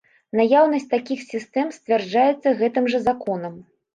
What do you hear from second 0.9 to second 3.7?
такіх сістэм сцвярджаецца гэтым жа законам.